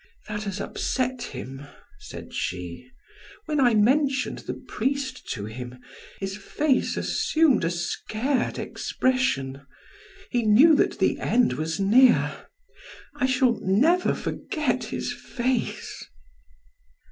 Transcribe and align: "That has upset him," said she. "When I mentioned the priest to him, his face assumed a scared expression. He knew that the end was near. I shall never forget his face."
"That 0.27 0.45
has 0.45 0.59
upset 0.59 1.21
him," 1.21 1.67
said 1.99 2.33
she. 2.33 2.89
"When 3.45 3.59
I 3.59 3.75
mentioned 3.75 4.39
the 4.39 4.55
priest 4.55 5.29
to 5.33 5.45
him, 5.45 5.79
his 6.19 6.37
face 6.37 6.97
assumed 6.97 7.63
a 7.63 7.69
scared 7.69 8.57
expression. 8.57 9.63
He 10.31 10.41
knew 10.41 10.73
that 10.75 10.97
the 10.97 11.19
end 11.19 11.53
was 11.53 11.79
near. 11.79 12.47
I 13.15 13.27
shall 13.27 13.59
never 13.61 14.15
forget 14.15 14.85
his 14.85 15.13
face." 15.13 16.03